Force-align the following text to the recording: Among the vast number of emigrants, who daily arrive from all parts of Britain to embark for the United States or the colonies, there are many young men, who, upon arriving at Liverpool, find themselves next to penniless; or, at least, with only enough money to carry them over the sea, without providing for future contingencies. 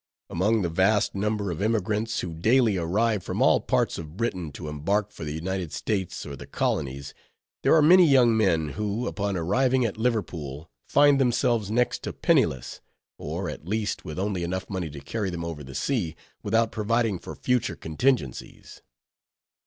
Among 0.31 0.63
the 0.63 0.69
vast 0.69 1.13
number 1.13 1.51
of 1.51 1.61
emigrants, 1.61 2.21
who 2.21 2.33
daily 2.33 2.75
arrive 2.75 3.21
from 3.23 3.39
all 3.39 3.59
parts 3.61 3.99
of 3.99 4.17
Britain 4.17 4.51
to 4.53 4.67
embark 4.67 5.11
for 5.11 5.23
the 5.23 5.31
United 5.35 5.71
States 5.71 6.25
or 6.25 6.35
the 6.35 6.47
colonies, 6.47 7.13
there 7.61 7.75
are 7.75 7.83
many 7.83 8.07
young 8.07 8.35
men, 8.35 8.69
who, 8.69 9.05
upon 9.05 9.37
arriving 9.37 9.85
at 9.85 9.97
Liverpool, 9.97 10.71
find 10.87 11.21
themselves 11.21 11.69
next 11.69 12.01
to 12.01 12.13
penniless; 12.13 12.81
or, 13.19 13.47
at 13.47 13.67
least, 13.67 14.03
with 14.03 14.17
only 14.17 14.41
enough 14.41 14.67
money 14.71 14.89
to 14.89 15.01
carry 15.01 15.29
them 15.29 15.45
over 15.45 15.63
the 15.63 15.75
sea, 15.75 16.15
without 16.41 16.71
providing 16.71 17.19
for 17.19 17.35
future 17.35 17.75
contingencies. 17.75 18.81